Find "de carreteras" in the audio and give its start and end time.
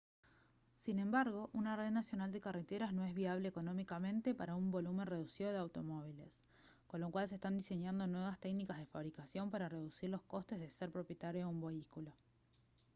2.31-2.91